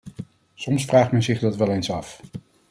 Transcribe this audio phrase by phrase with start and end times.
[0.55, 2.21] Soms vraagt men zich dat wel eens af.